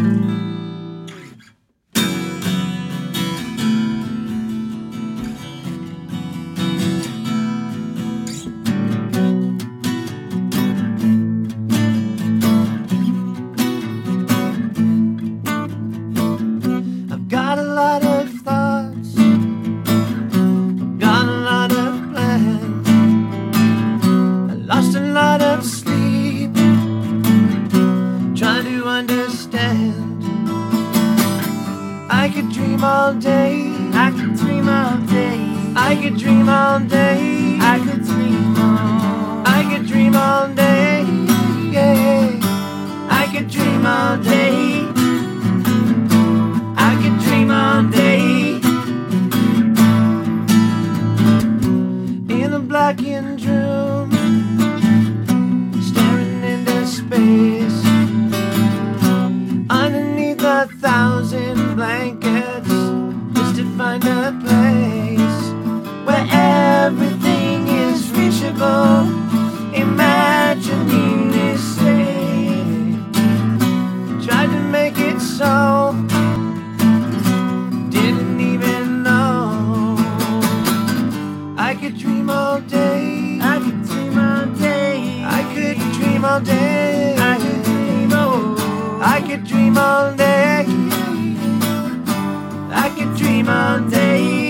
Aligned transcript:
I've 0.00 0.37
all 32.88 33.14
day, 33.14 33.52
I 34.06 34.10
could 34.16 34.34
dream 34.40 34.68
all 34.68 34.98
day. 35.18 35.38
I 35.88 35.90
could 36.00 36.16
dream 36.22 36.48
all 36.48 36.80
day, 36.80 37.58
I 37.74 37.76
could 37.84 38.02
dream 38.10 38.56
all. 38.56 39.42
I 39.56 39.60
could 39.70 39.86
dream 39.86 40.14
all 40.16 40.48
day. 40.54 41.04
Yeah. 41.76 42.30
I 43.22 43.24
could 43.32 43.48
dream 43.56 43.82
all 43.86 44.16
day. 44.16 44.56
I 46.88 46.92
could 47.02 47.16
dream 47.24 47.50
all 47.62 47.82
day. 48.02 48.22
In 52.40 52.48
a 52.60 52.62
blackened 52.70 53.40
room, 53.48 54.08
staring 55.88 56.42
into 56.52 56.78
space. 56.98 57.78
Underneath 59.82 60.42
a 60.42 60.66
thousand 60.84 61.76
blankets, 61.76 62.77
find 63.78 64.04
a 64.06 64.36
place 64.44 65.40
where 66.04 66.26
everything 66.32 67.68
is 67.68 68.10
reachable. 68.10 69.06
Imagining 69.72 71.32
is 71.32 71.62
safe. 71.76 72.96
Tried 74.26 74.50
to 74.56 74.60
make 74.76 74.98
it 74.98 75.20
so. 75.20 75.94
Didn't 77.88 78.40
even 78.40 79.04
know. 79.04 79.94
I 81.56 81.76
could 81.80 81.96
dream 81.96 82.30
all 82.30 82.60
day. 82.62 83.38
I 83.40 83.60
could 83.60 83.84
dream 83.84 84.18
all 84.18 84.46
day. 84.56 85.22
I 85.24 85.42
could 85.54 85.78
dream 85.92 86.24
all 86.24 86.40
day. 86.40 87.14
I 87.16 87.36
could 87.38 87.62
dream 87.62 88.12
all. 88.12 88.56
I 89.14 89.20
could 89.24 89.44
dream 89.44 89.78
all 89.78 90.16
day. 90.16 90.87
I 92.80 92.90
could 92.90 93.16
dream 93.16 93.48
all 93.48 93.80
day. 93.80 94.47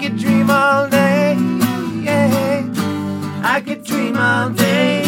Could 0.00 0.16
dream 0.16 0.50
all 0.50 0.88
day. 0.88 1.36
Yeah. 2.00 2.64
I 3.44 3.60
could 3.60 3.84
dream 3.84 4.16
all 4.16 4.48
day. 4.48 4.99